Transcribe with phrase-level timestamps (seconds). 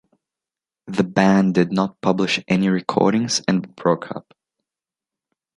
[0.87, 4.33] The band did not publish any recordings and broke up.